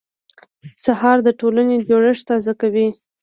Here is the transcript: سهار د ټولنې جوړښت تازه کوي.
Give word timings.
سهار 0.83 1.17
د 1.23 1.29
ټولنې 1.39 1.75
جوړښت 1.87 2.23
تازه 2.29 2.53
کوي. 2.61 2.87